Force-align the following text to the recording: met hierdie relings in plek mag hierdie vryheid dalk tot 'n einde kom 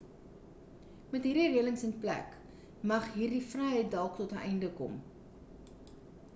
met 1.15 1.23
hierdie 1.27 1.49
relings 1.51 1.83
in 1.89 1.93
plek 2.05 2.33
mag 2.93 3.07
hierdie 3.19 3.43
vryheid 3.53 3.93
dalk 3.97 4.19
tot 4.23 4.35
'n 4.39 4.43
einde 4.51 4.75
kom 4.81 5.01